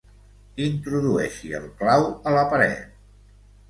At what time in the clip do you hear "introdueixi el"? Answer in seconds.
0.67-1.71